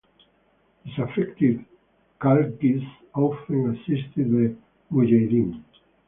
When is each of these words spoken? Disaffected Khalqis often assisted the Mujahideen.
Disaffected 0.83 1.63
Khalqis 2.19 2.83
often 3.13 3.75
assisted 3.75 4.31
the 4.31 4.55
Mujahideen. 4.91 5.63